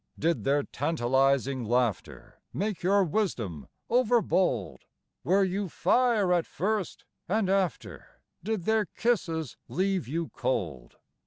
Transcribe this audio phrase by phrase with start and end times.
[0.17, 4.85] Did their tantalizing laughter Make your wisdom overbold?
[5.23, 8.07] Were you fire at first; and after,
[8.43, 10.97] Did their kisses leave you cold?